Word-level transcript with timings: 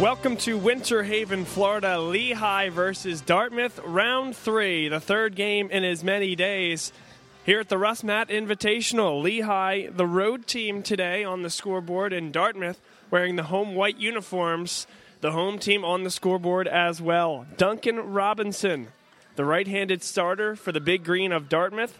Welcome 0.00 0.36
to 0.38 0.56
Winter 0.56 1.02
Haven, 1.02 1.44
Florida. 1.44 2.00
Lehigh 2.00 2.68
versus 2.68 3.20
Dartmouth, 3.20 3.80
round 3.84 4.36
three, 4.36 4.88
the 4.88 5.00
third 5.00 5.34
game 5.34 5.72
in 5.72 5.82
as 5.82 6.04
many 6.04 6.36
days. 6.36 6.92
Here 7.44 7.58
at 7.58 7.68
the 7.68 7.78
Russ 7.78 8.04
Matt 8.04 8.28
Invitational, 8.28 9.20
Lehigh, 9.20 9.88
the 9.88 10.06
road 10.06 10.46
team 10.46 10.84
today 10.84 11.24
on 11.24 11.42
the 11.42 11.50
scoreboard, 11.50 12.12
and 12.12 12.32
Dartmouth 12.32 12.80
wearing 13.10 13.34
the 13.34 13.42
home 13.44 13.74
white 13.74 13.96
uniforms, 13.96 14.86
the 15.20 15.32
home 15.32 15.58
team 15.58 15.84
on 15.84 16.04
the 16.04 16.10
scoreboard 16.10 16.68
as 16.68 17.02
well. 17.02 17.46
Duncan 17.56 17.98
Robinson, 17.98 18.88
the 19.34 19.44
right 19.44 19.66
handed 19.66 20.04
starter 20.04 20.54
for 20.54 20.70
the 20.70 20.80
Big 20.80 21.02
Green 21.02 21.32
of 21.32 21.48
Dartmouth. 21.48 21.98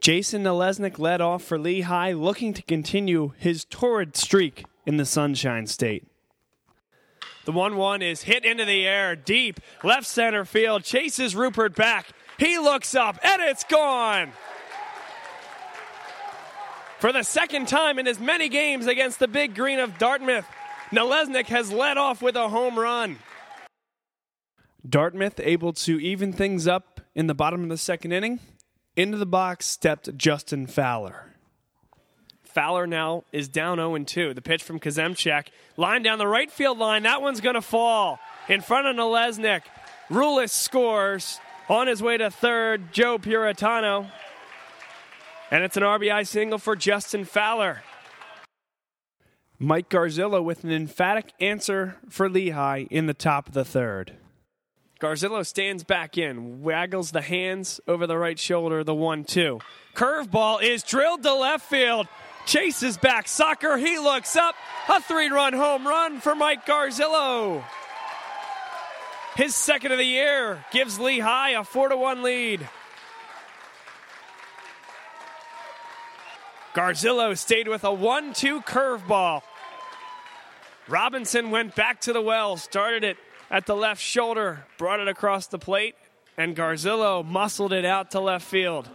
Jason 0.00 0.44
Nalesnik 0.44 0.98
led 0.98 1.20
off 1.20 1.44
for 1.44 1.58
Lehigh, 1.58 2.12
looking 2.12 2.54
to 2.54 2.62
continue 2.62 3.34
his 3.36 3.66
torrid 3.66 4.16
streak 4.16 4.64
in 4.86 4.96
the 4.96 5.04
Sunshine 5.04 5.66
State. 5.66 6.09
The 7.50 7.56
1 7.56 7.76
1 7.76 8.00
is 8.00 8.22
hit 8.22 8.44
into 8.44 8.64
the 8.64 8.86
air, 8.86 9.16
deep, 9.16 9.58
left 9.82 10.06
center 10.06 10.44
field, 10.44 10.84
chases 10.84 11.34
Rupert 11.34 11.74
back. 11.74 12.06
He 12.38 12.60
looks 12.60 12.94
up, 12.94 13.18
and 13.24 13.42
it's 13.42 13.64
gone. 13.64 14.30
For 17.00 17.12
the 17.12 17.24
second 17.24 17.66
time 17.66 17.98
in 17.98 18.06
as 18.06 18.20
many 18.20 18.48
games 18.48 18.86
against 18.86 19.18
the 19.18 19.26
Big 19.26 19.56
Green 19.56 19.80
of 19.80 19.98
Dartmouth, 19.98 20.46
Nalesnik 20.92 21.46
has 21.46 21.72
led 21.72 21.98
off 21.98 22.22
with 22.22 22.36
a 22.36 22.48
home 22.48 22.78
run. 22.78 23.18
Dartmouth 24.88 25.40
able 25.40 25.72
to 25.72 26.00
even 26.00 26.32
things 26.32 26.68
up 26.68 27.00
in 27.16 27.26
the 27.26 27.34
bottom 27.34 27.64
of 27.64 27.68
the 27.68 27.76
second 27.76 28.12
inning. 28.12 28.38
Into 28.94 29.16
the 29.16 29.26
box 29.26 29.66
stepped 29.66 30.16
Justin 30.16 30.68
Fowler. 30.68 31.29
Fowler 32.50 32.86
now 32.86 33.24
is 33.32 33.48
down 33.48 33.78
0 33.78 33.98
2. 33.98 34.34
The 34.34 34.42
pitch 34.42 34.62
from 34.62 34.80
Kazemchak. 34.80 35.48
Line 35.76 36.02
down 36.02 36.18
the 36.18 36.26
right 36.26 36.50
field 36.50 36.78
line. 36.78 37.04
That 37.04 37.22
one's 37.22 37.40
going 37.40 37.54
to 37.54 37.62
fall 37.62 38.18
in 38.48 38.60
front 38.60 38.86
of 38.86 38.96
Nalesnik. 38.96 39.62
Rulis 40.10 40.50
scores 40.50 41.38
on 41.68 41.86
his 41.86 42.02
way 42.02 42.16
to 42.18 42.30
third. 42.30 42.92
Joe 42.92 43.18
Puritano. 43.18 44.10
And 45.50 45.64
it's 45.64 45.76
an 45.76 45.82
RBI 45.82 46.26
single 46.26 46.58
for 46.58 46.76
Justin 46.76 47.24
Fowler. 47.24 47.82
Mike 49.58 49.88
Garzillo 49.88 50.42
with 50.42 50.64
an 50.64 50.72
emphatic 50.72 51.32
answer 51.38 51.96
for 52.08 52.28
Lehigh 52.28 52.86
in 52.90 53.06
the 53.06 53.14
top 53.14 53.48
of 53.48 53.54
the 53.54 53.64
third. 53.64 54.14
Garzillo 55.00 55.46
stands 55.46 55.82
back 55.82 56.18
in, 56.18 56.62
waggles 56.62 57.10
the 57.10 57.22
hands 57.22 57.80
over 57.86 58.06
the 58.06 58.18
right 58.18 58.38
shoulder, 58.38 58.84
the 58.84 58.94
1 58.94 59.24
2. 59.24 59.58
Curveball 59.94 60.62
is 60.62 60.82
drilled 60.82 61.22
to 61.22 61.34
left 61.34 61.68
field 61.68 62.06
chases 62.46 62.96
back 62.96 63.26
Socher. 63.26 63.78
He 63.78 63.98
looks 63.98 64.36
up. 64.36 64.54
A 64.88 65.00
three 65.00 65.28
run 65.28 65.52
home 65.52 65.86
run 65.86 66.20
for 66.20 66.34
Mike 66.34 66.66
Garzillo. 66.66 67.64
His 69.36 69.54
second 69.54 69.92
of 69.92 69.98
the 69.98 70.04
year 70.04 70.64
gives 70.72 70.98
Lehigh 70.98 71.50
a 71.50 71.64
4 71.64 71.90
to 71.90 71.96
1 71.96 72.22
lead. 72.22 72.68
Garzillo 76.74 77.36
stayed 77.36 77.68
with 77.68 77.84
a 77.84 77.92
1 77.92 78.32
2 78.32 78.60
curveball. 78.62 79.42
Robinson 80.88 81.50
went 81.50 81.74
back 81.74 82.00
to 82.02 82.12
the 82.12 82.20
well, 82.20 82.56
started 82.56 83.04
it 83.04 83.16
at 83.50 83.66
the 83.66 83.76
left 83.76 84.02
shoulder, 84.02 84.66
brought 84.76 85.00
it 85.00 85.08
across 85.08 85.46
the 85.46 85.58
plate, 85.58 85.94
and 86.36 86.56
Garzillo 86.56 87.24
muscled 87.24 87.72
it 87.72 87.84
out 87.84 88.10
to 88.12 88.20
left 88.20 88.46
field. 88.46 88.88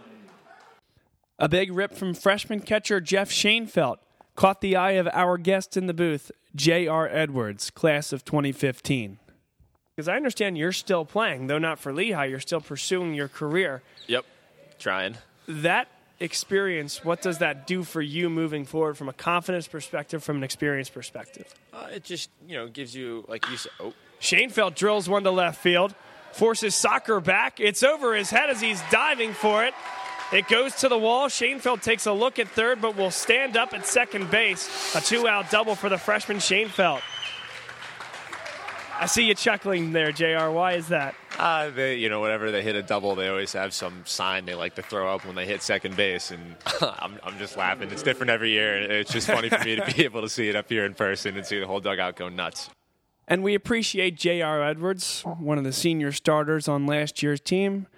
A 1.38 1.50
big 1.50 1.70
rip 1.70 1.92
from 1.92 2.14
freshman 2.14 2.60
catcher 2.60 2.98
Jeff 2.98 3.30
Shanefeldt 3.30 3.98
caught 4.36 4.62
the 4.62 4.74
eye 4.74 4.92
of 4.92 5.06
our 5.12 5.36
guest 5.36 5.76
in 5.76 5.86
the 5.86 5.92
booth, 5.92 6.30
J.R. 6.54 7.08
Edwards, 7.08 7.70
class 7.70 8.10
of 8.10 8.24
2015. 8.24 9.18
Because 9.94 10.08
I 10.08 10.16
understand 10.16 10.56
you're 10.56 10.72
still 10.72 11.04
playing, 11.04 11.46
though 11.46 11.58
not 11.58 11.78
for 11.78 11.92
Lehigh, 11.92 12.26
you're 12.26 12.40
still 12.40 12.62
pursuing 12.62 13.12
your 13.12 13.28
career. 13.28 13.82
Yep, 14.06 14.24
trying. 14.78 15.18
That 15.46 15.88
experience, 16.20 17.04
what 17.04 17.20
does 17.20 17.38
that 17.38 17.66
do 17.66 17.82
for 17.82 18.00
you 18.00 18.30
moving 18.30 18.64
forward 18.64 18.96
from 18.96 19.10
a 19.10 19.12
confidence 19.12 19.68
perspective, 19.68 20.24
from 20.24 20.38
an 20.38 20.42
experience 20.42 20.88
perspective? 20.88 21.54
Uh, 21.74 21.88
it 21.92 22.02
just, 22.02 22.30
you 22.48 22.56
know, 22.56 22.66
gives 22.66 22.94
you, 22.94 23.26
like 23.28 23.46
you 23.50 23.58
said, 23.58 23.72
oh. 23.80 23.92
Shanefeldt 24.22 24.74
drills 24.74 25.06
one 25.06 25.24
to 25.24 25.30
left 25.30 25.60
field, 25.60 25.94
forces 26.32 26.74
Socher 26.74 27.22
back. 27.22 27.60
It's 27.60 27.82
over 27.82 28.14
his 28.14 28.30
head 28.30 28.48
as 28.48 28.62
he's 28.62 28.80
diving 28.90 29.34
for 29.34 29.66
it. 29.66 29.74
It 30.32 30.48
goes 30.48 30.74
to 30.76 30.88
the 30.88 30.98
wall. 30.98 31.28
Shanefeldt 31.28 31.82
takes 31.82 32.06
a 32.06 32.12
look 32.12 32.38
at 32.38 32.48
third, 32.48 32.80
but 32.80 32.96
will 32.96 33.12
stand 33.12 33.56
up 33.56 33.72
at 33.72 33.86
second 33.86 34.30
base. 34.30 34.94
A 34.96 35.00
two 35.00 35.28
out 35.28 35.50
double 35.50 35.74
for 35.76 35.88
the 35.88 35.98
freshman 35.98 36.38
Shanefeldt. 36.38 37.00
I 38.98 39.06
see 39.06 39.24
you 39.24 39.34
chuckling 39.34 39.92
there, 39.92 40.10
JR. 40.10 40.48
Why 40.50 40.72
is 40.72 40.88
that? 40.88 41.14
Uh, 41.38 41.68
they, 41.68 41.96
you 41.96 42.08
know, 42.08 42.22
whenever 42.22 42.50
they 42.50 42.62
hit 42.62 42.76
a 42.76 42.82
double, 42.82 43.14
they 43.14 43.28
always 43.28 43.52
have 43.52 43.74
some 43.74 44.02
sign 44.06 44.46
they 44.46 44.54
like 44.54 44.74
to 44.76 44.82
throw 44.82 45.14
up 45.14 45.26
when 45.26 45.34
they 45.34 45.44
hit 45.44 45.60
second 45.62 45.96
base, 45.96 46.30
and 46.30 46.56
I'm, 46.80 47.18
I'm 47.22 47.38
just 47.38 47.58
laughing. 47.58 47.90
It's 47.90 48.02
different 48.02 48.30
every 48.30 48.50
year. 48.52 48.78
and 48.78 48.90
It's 48.90 49.12
just 49.12 49.26
funny 49.26 49.50
for 49.50 49.62
me 49.62 49.76
to 49.76 49.84
be 49.84 50.04
able 50.04 50.22
to 50.22 50.30
see 50.30 50.48
it 50.48 50.56
up 50.56 50.68
here 50.70 50.86
in 50.86 50.94
person 50.94 51.36
and 51.36 51.44
see 51.44 51.60
the 51.60 51.66
whole 51.66 51.80
dugout 51.80 52.16
go 52.16 52.30
nuts. 52.30 52.70
And 53.28 53.42
we 53.42 53.54
appreciate 53.54 54.16
J.R. 54.16 54.62
Edwards, 54.62 55.22
one 55.22 55.58
of 55.58 55.64
the 55.64 55.72
senior 55.74 56.10
starters 56.10 56.66
on 56.66 56.86
last 56.86 57.22
year's 57.22 57.40
team, 57.40 57.88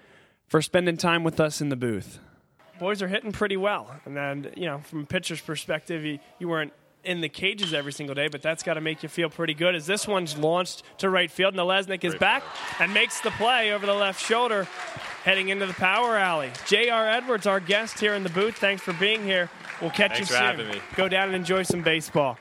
for 0.48 0.62
spending 0.62 0.97
time 0.97 1.25
with 1.25 1.38
us 1.41 1.60
in 1.60 1.69
the 1.69 1.76
booth. 1.76 2.19
Boys 2.78 3.03
are 3.03 3.09
hitting 3.09 3.32
pretty 3.32 3.56
well. 3.56 3.91
And 4.04 4.16
then, 4.16 4.53
you 4.56 4.66
know, 4.66 4.78
from 4.78 5.00
a 5.03 5.06
pitcher's 5.06 5.41
perspective, 5.41 6.04
you, 6.04 6.19
you 6.38 6.48
weren't 6.48 6.72
in 7.04 7.20
the 7.20 7.28
cages 7.28 7.72
every 7.72 7.92
single 7.92 8.14
day, 8.14 8.28
but 8.28 8.42
that's 8.42 8.62
got 8.62 8.75
to 8.75 8.81
make 8.81 9.03
you 9.03 9.08
feel 9.08 9.31
pretty 9.31 9.54
good 9.54 9.75
as 9.75 9.87
this 9.87 10.06
one's 10.06 10.37
launched 10.37 10.82
to 10.98 11.08
right 11.08 11.31
field. 11.31 11.54
Nalesnik 11.54 12.04
is 12.04 12.14
back 12.16 12.42
and 12.81 12.92
makes 12.92 13.20
the 13.20 13.31
play 13.32 13.72
over 13.72 13.87
the 13.87 13.94
left 13.94 14.25
shoulder, 14.25 14.64
heading 15.25 15.48
into 15.48 15.66
the 15.66 15.75
power 15.75 16.16
alley. 16.16 16.50
J.R. 16.66 17.08
Edwards, 17.08 17.47
our 17.47 17.60
guest 17.60 17.98
here 17.98 18.14
in 18.14 18.22
the 18.22 18.31
booth, 18.31 18.56
thanks 18.56 18.82
for 18.82 18.92
being 18.94 19.25
here. 19.25 19.50
We'll 19.81 19.91
catch 19.91 20.16
thanks 20.16 20.31
you 20.31 20.37
soon. 20.72 20.82
Go 20.97 21.08
down 21.08 21.28
and 21.28 21.37
enjoy 21.37 21.62
some 21.62 21.82
baseball. 21.82 22.38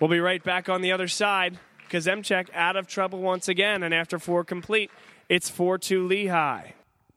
We'll 0.00 0.10
be 0.10 0.20
right 0.20 0.42
back 0.42 0.68
on 0.68 0.80
the 0.80 0.92
other 0.92 1.08
side. 1.08 1.58
Kazemchak 1.90 2.48
out 2.54 2.76
of 2.76 2.86
trouble 2.86 3.20
once 3.20 3.48
again, 3.48 3.82
and 3.82 3.92
after 3.92 4.18
four 4.18 4.44
complete, 4.44 4.90
it's 5.28 5.48
4 5.48 5.78
2 5.78 6.06
Lehigh. 6.06 6.72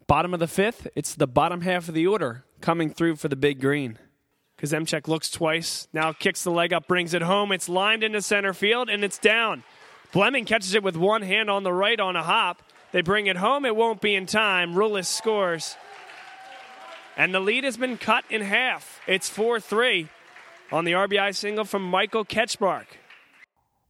Bottom 0.07 0.33
of 0.33 0.39
the 0.39 0.47
fifth, 0.47 0.87
it's 0.95 1.15
the 1.15 1.27
bottom 1.27 1.61
half 1.61 1.87
of 1.87 1.93
the 1.93 2.07
order 2.07 2.45
coming 2.61 2.89
through 2.89 3.17
for 3.17 3.27
the 3.27 3.35
big 3.35 3.59
green. 3.59 3.99
Kazemchak 4.57 5.07
looks 5.07 5.29
twice, 5.29 5.87
now 5.93 6.13
kicks 6.13 6.43
the 6.43 6.49
leg 6.49 6.73
up, 6.73 6.87
brings 6.87 7.13
it 7.13 7.21
home. 7.21 7.51
It's 7.51 7.69
lined 7.69 8.03
into 8.03 8.21
center 8.21 8.53
field, 8.53 8.89
and 8.89 9.03
it's 9.03 9.19
down. 9.19 9.63
Fleming 10.11 10.45
catches 10.45 10.73
it 10.73 10.81
with 10.81 10.95
one 10.95 11.21
hand 11.21 11.49
on 11.49 11.63
the 11.63 11.73
right 11.73 11.99
on 11.99 12.15
a 12.15 12.23
hop. 12.23 12.63
They 12.91 13.01
bring 13.01 13.27
it 13.27 13.35
home. 13.35 13.65
It 13.65 13.75
won't 13.75 14.01
be 14.01 14.15
in 14.15 14.25
time. 14.25 14.73
Rulis 14.73 15.05
scores. 15.05 15.75
And 17.17 17.33
the 17.33 17.39
lead 17.39 17.63
has 17.63 17.77
been 17.77 17.97
cut 17.97 18.23
in 18.29 18.41
half. 18.41 19.01
It's 19.07 19.29
4 19.29 19.59
3 19.59 20.07
on 20.71 20.85
the 20.85 20.93
RBI 20.93 21.35
single 21.35 21.65
from 21.65 21.83
Michael 21.83 22.25
Ketchmark. 22.25 22.85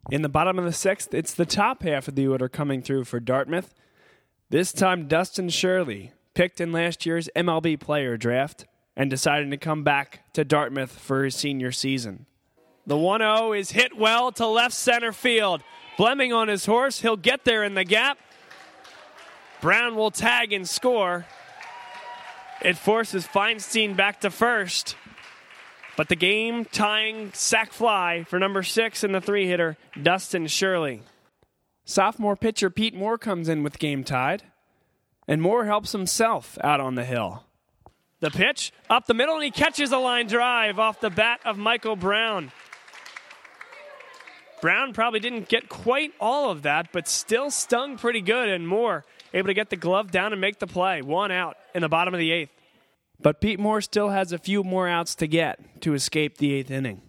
In 0.09 0.21
the 0.21 0.29
bottom 0.29 0.57
of 0.57 0.65
the 0.65 0.71
sixth, 0.71 1.13
it's 1.13 1.33
the 1.33 1.45
top 1.45 1.83
half 1.83 2.07
of 2.07 2.15
the 2.15 2.27
order 2.27 2.47
coming 2.47 2.81
through 2.81 3.03
for 3.03 3.19
Dartmouth. 3.19 3.73
This 4.49 4.71
time, 4.71 5.09
Dustin 5.09 5.49
Shirley, 5.49 6.13
picked 6.33 6.61
in 6.61 6.71
last 6.71 7.05
year's 7.05 7.29
MLB 7.35 7.77
player 7.77 8.15
draft, 8.15 8.65
and 8.95 9.09
decided 9.09 9.51
to 9.51 9.57
come 9.57 9.83
back 9.83 10.21
to 10.33 10.45
Dartmouth 10.45 10.91
for 10.91 11.25
his 11.25 11.35
senior 11.35 11.73
season. 11.73 12.25
The 12.85 12.97
1 12.97 13.19
0 13.19 13.51
is 13.51 13.71
hit 13.71 13.97
well 13.97 14.31
to 14.33 14.47
left 14.47 14.73
center 14.73 15.11
field. 15.11 15.61
Fleming 15.97 16.31
on 16.31 16.47
his 16.47 16.65
horse. 16.65 17.01
He'll 17.01 17.17
get 17.17 17.43
there 17.43 17.63
in 17.63 17.73
the 17.73 17.83
gap. 17.83 18.17
Brown 19.59 19.95
will 19.95 20.11
tag 20.11 20.53
and 20.53 20.67
score. 20.67 21.25
It 22.61 22.77
forces 22.77 23.27
Feinstein 23.27 23.97
back 23.97 24.21
to 24.21 24.31
first. 24.31 24.95
But 25.97 26.07
the 26.07 26.15
game 26.15 26.63
tying 26.63 27.31
sac 27.33 27.73
fly 27.73 28.23
for 28.23 28.39
number 28.39 28.63
six 28.63 29.03
and 29.03 29.13
the 29.13 29.19
three 29.19 29.47
hitter, 29.47 29.75
Dustin 30.01 30.47
Shirley. 30.47 31.01
Sophomore 31.89 32.35
pitcher 32.35 32.69
Pete 32.69 32.93
Moore 32.93 33.17
comes 33.17 33.47
in 33.47 33.63
with 33.63 33.79
game 33.79 34.03
tied, 34.03 34.43
and 35.25 35.41
Moore 35.41 35.63
helps 35.63 35.93
himself 35.93 36.57
out 36.61 36.81
on 36.81 36.95
the 36.95 37.05
hill. 37.05 37.45
The 38.19 38.29
pitch 38.29 38.73
up 38.89 39.05
the 39.05 39.13
middle, 39.13 39.35
and 39.35 39.43
he 39.45 39.51
catches 39.51 39.93
a 39.93 39.97
line 39.97 40.27
drive 40.27 40.79
off 40.79 40.99
the 40.99 41.09
bat 41.09 41.39
of 41.45 41.57
Michael 41.57 41.95
Brown. 41.95 42.51
Brown 44.61 44.91
probably 44.91 45.21
didn't 45.21 45.47
get 45.47 45.69
quite 45.69 46.11
all 46.19 46.51
of 46.51 46.63
that, 46.63 46.91
but 46.91 47.07
still 47.07 47.49
stung 47.49 47.97
pretty 47.97 48.19
good, 48.19 48.49
and 48.49 48.67
Moore 48.67 49.05
able 49.33 49.47
to 49.47 49.53
get 49.53 49.69
the 49.69 49.77
glove 49.77 50.11
down 50.11 50.33
and 50.33 50.41
make 50.41 50.59
the 50.59 50.67
play. 50.67 51.01
One 51.01 51.31
out 51.31 51.55
in 51.73 51.83
the 51.83 51.89
bottom 51.89 52.13
of 52.13 52.19
the 52.19 52.33
eighth. 52.33 52.51
But 53.21 53.39
Pete 53.39 53.61
Moore 53.61 53.79
still 53.79 54.09
has 54.09 54.33
a 54.33 54.37
few 54.37 54.61
more 54.61 54.89
outs 54.89 55.15
to 55.15 55.27
get 55.27 55.81
to 55.83 55.93
escape 55.93 56.35
the 56.37 56.53
eighth 56.53 56.69
inning. 56.69 57.01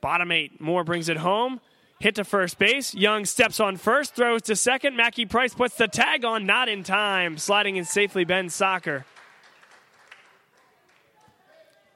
Bottom 0.00 0.32
eight, 0.32 0.62
Moore 0.62 0.82
brings 0.82 1.10
it 1.10 1.18
home. 1.18 1.60
Hit 2.04 2.16
to 2.16 2.24
first 2.24 2.58
base. 2.58 2.94
Young 2.94 3.24
steps 3.24 3.60
on 3.60 3.78
first, 3.78 4.14
throws 4.14 4.42
to 4.42 4.56
second. 4.56 4.94
Mackie 4.94 5.24
Price 5.24 5.54
puts 5.54 5.76
the 5.76 5.88
tag 5.88 6.22
on, 6.22 6.44
not 6.44 6.68
in 6.68 6.82
time. 6.82 7.38
Sliding 7.38 7.76
in 7.76 7.86
safely, 7.86 8.24
Ben 8.26 8.48
Socher. 8.48 9.04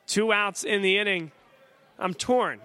Two 0.06 0.32
outs 0.32 0.64
in 0.64 0.80
the 0.80 0.96
inning. 0.96 1.30
I'm 1.98 2.14
torn. 2.14 2.60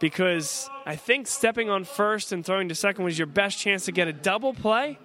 because 0.00 0.68
I 0.84 0.96
think 0.96 1.28
stepping 1.28 1.70
on 1.70 1.84
first 1.84 2.30
and 2.30 2.44
throwing 2.44 2.68
to 2.68 2.74
second 2.74 3.04
was 3.04 3.16
your 3.16 3.26
best 3.26 3.56
chance 3.58 3.86
to 3.86 3.92
get 3.92 4.06
a 4.06 4.12
double 4.12 4.52
play. 4.52 4.98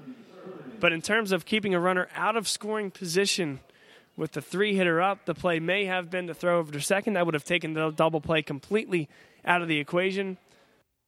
But 0.81 0.92
in 0.92 1.01
terms 1.01 1.31
of 1.31 1.45
keeping 1.45 1.74
a 1.74 1.80
runner 1.80 2.10
out 2.15 2.36
of 2.36 2.50
scoring 2.50 2.92
position 2.92 3.62
with 4.18 4.33
the 4.33 4.42
three 4.42 4.75
hitter 4.75 5.01
up, 5.01 5.24
the 5.24 5.33
play 5.33 5.62
may 5.62 5.86
have 5.86 6.10
been 6.10 6.27
to 6.27 6.33
throw 6.33 6.60
over 6.60 6.74
to 6.74 6.81
second. 6.81 7.13
That 7.13 7.25
would 7.25 7.33
have 7.33 7.45
taken 7.45 7.75
the 7.75 7.92
double 7.92 8.19
play 8.19 8.42
completely 8.42 9.07
out 9.45 9.62
of 9.62 9.69
the 9.69 9.80
equation. 9.80 10.38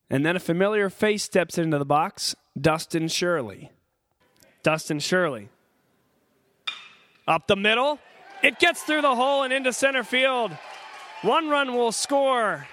And 0.10 0.26
then 0.26 0.36
a 0.36 0.40
familiar 0.40 0.90
face 0.90 1.24
steps 1.24 1.58
into 1.58 1.78
the 1.78 1.86
box 1.86 2.36
Dustin 2.60 3.08
Shirley. 3.08 3.72
Dustin 4.64 5.00
Shirley. 5.00 5.50
Up 7.28 7.48
the 7.48 7.56
middle. 7.56 8.00
It 8.42 8.60
gets 8.60 8.82
through 8.84 9.02
the 9.02 9.16
hole 9.16 9.44
and 9.44 9.54
into 9.54 9.72
center 9.72 10.04
field. 10.04 10.52
One 11.22 11.50
run 11.50 11.74
will 11.74 11.92
score. 11.92 12.68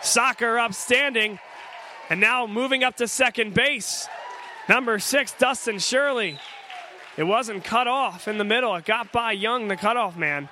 Socher 0.00 0.58
upstanding. 0.58 1.38
And 2.08 2.20
now 2.20 2.46
moving 2.46 2.82
up 2.82 2.96
to 2.96 3.08
second 3.08 3.54
base. 3.54 4.08
Number 4.68 4.98
six, 4.98 5.32
Dustin 5.32 5.78
Shirley. 5.78 6.38
It 7.16 7.24
wasn't 7.24 7.64
cut 7.64 7.86
off 7.86 8.26
in 8.26 8.38
the 8.38 8.44
middle. 8.44 8.74
It 8.76 8.84
got 8.84 9.12
by 9.12 9.32
Young, 9.32 9.68
the 9.68 9.76
cutoff 9.76 10.16
man. 10.16 10.48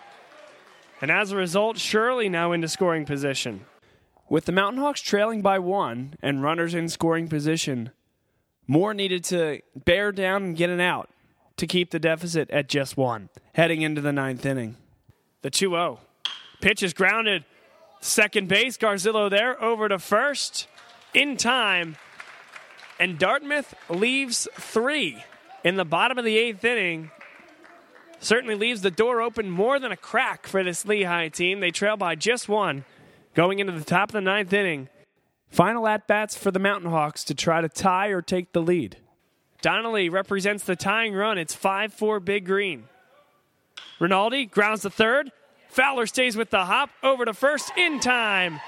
And 1.00 1.10
as 1.10 1.32
a 1.32 1.36
result, 1.36 1.78
Shirley 1.78 2.28
now 2.28 2.52
into 2.52 2.68
scoring 2.68 3.06
position. 3.06 3.64
With 4.30 4.44
the 4.44 4.52
Mountain 4.52 4.80
Hawks 4.80 5.00
trailing 5.00 5.42
by 5.42 5.58
one 5.58 6.14
and 6.22 6.40
runners 6.40 6.72
in 6.72 6.88
scoring 6.88 7.26
position, 7.26 7.90
Moore 8.68 8.94
needed 8.94 9.24
to 9.24 9.60
bear 9.74 10.12
down 10.12 10.44
and 10.44 10.56
get 10.56 10.70
an 10.70 10.80
out 10.80 11.10
to 11.56 11.66
keep 11.66 11.90
the 11.90 11.98
deficit 11.98 12.48
at 12.50 12.68
just 12.68 12.96
one, 12.96 13.28
heading 13.54 13.82
into 13.82 14.00
the 14.00 14.12
ninth 14.12 14.46
inning. 14.46 14.76
The 15.42 15.50
2 15.50 15.70
0. 15.70 15.98
Pitch 16.60 16.80
is 16.84 16.94
grounded. 16.94 17.44
Second 18.00 18.46
base, 18.46 18.78
Garzillo 18.78 19.28
there, 19.28 19.60
over 19.60 19.88
to 19.88 19.98
first, 19.98 20.68
in 21.12 21.36
time. 21.36 21.96
And 23.00 23.18
Dartmouth 23.18 23.74
leaves 23.88 24.46
three 24.54 25.24
in 25.64 25.74
the 25.74 25.84
bottom 25.84 26.18
of 26.18 26.24
the 26.24 26.38
eighth 26.38 26.64
inning. 26.64 27.10
Certainly 28.20 28.54
leaves 28.54 28.82
the 28.82 28.92
door 28.92 29.22
open 29.22 29.50
more 29.50 29.80
than 29.80 29.90
a 29.90 29.96
crack 29.96 30.46
for 30.46 30.62
this 30.62 30.84
Lehigh 30.84 31.30
team. 31.30 31.58
They 31.58 31.72
trail 31.72 31.96
by 31.96 32.14
just 32.14 32.48
one 32.48 32.84
going 33.34 33.58
into 33.58 33.72
the 33.72 33.84
top 33.84 34.10
of 34.10 34.12
the 34.12 34.20
ninth 34.20 34.52
inning. 34.52 34.88
Final 35.48 35.86
at 35.86 36.06
bats 36.06 36.36
for 36.36 36.50
the 36.50 36.58
Mountain 36.58 36.90
Hawks 36.90 37.24
to 37.24 37.34
try 37.34 37.60
to 37.60 37.68
tie 37.68 38.08
or 38.08 38.22
take 38.22 38.52
the 38.52 38.62
lead. 38.62 38.96
Donnelly 39.62 40.08
represents 40.08 40.64
the 40.64 40.76
tying 40.76 41.14
run. 41.14 41.38
It's 41.38 41.54
5 41.54 41.92
4 41.92 42.20
Big 42.20 42.46
Green. 42.46 42.84
Rinaldi 43.98 44.46
grounds 44.46 44.82
the 44.82 44.90
third. 44.90 45.30
Fowler 45.68 46.06
stays 46.06 46.36
with 46.36 46.50
the 46.50 46.64
hop 46.64 46.90
over 47.02 47.24
to 47.24 47.34
first 47.34 47.70
in 47.76 48.00
time. 48.00 48.60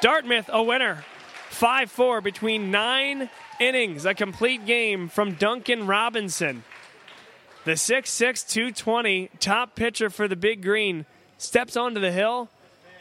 Dartmouth 0.00 0.48
a 0.52 0.62
winner. 0.62 1.04
5 1.50 1.90
4 1.90 2.20
between 2.20 2.70
nine 2.70 3.28
innings. 3.60 4.06
A 4.06 4.14
complete 4.14 4.64
game 4.66 5.08
from 5.08 5.34
Duncan 5.34 5.86
Robinson. 5.86 6.64
The 7.64 7.72
6'6, 7.72 8.46
220 8.48 9.30
top 9.40 9.74
pitcher 9.74 10.10
for 10.10 10.28
the 10.28 10.36
Big 10.36 10.62
Green 10.62 11.06
steps 11.38 11.76
onto 11.76 12.00
the 12.00 12.12
hill 12.12 12.50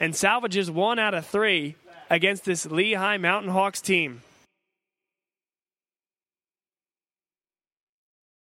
and 0.03 0.13
salvages 0.13 0.69
one 0.69 0.99
out 0.99 1.13
of 1.13 1.25
three 1.25 1.77
against 2.09 2.43
this 2.43 2.65
Lehigh 2.65 3.15
Mountain 3.15 3.53
Hawks 3.53 3.79
team. 3.79 4.21